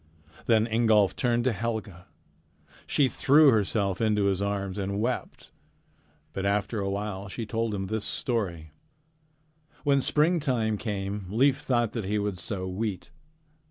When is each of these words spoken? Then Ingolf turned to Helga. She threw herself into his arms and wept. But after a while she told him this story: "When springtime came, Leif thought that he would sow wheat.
Then 0.47 0.65
Ingolf 0.65 1.15
turned 1.15 1.43
to 1.43 1.51
Helga. 1.51 2.07
She 2.87 3.07
threw 3.07 3.51
herself 3.51 4.01
into 4.01 4.23
his 4.23 4.41
arms 4.41 4.79
and 4.79 4.99
wept. 4.99 5.51
But 6.33 6.43
after 6.43 6.79
a 6.79 6.89
while 6.89 7.27
she 7.29 7.45
told 7.45 7.75
him 7.75 7.85
this 7.85 8.03
story: 8.03 8.71
"When 9.83 10.01
springtime 10.01 10.79
came, 10.79 11.27
Leif 11.29 11.59
thought 11.59 11.91
that 11.91 12.05
he 12.05 12.17
would 12.17 12.39
sow 12.39 12.67
wheat. 12.67 13.11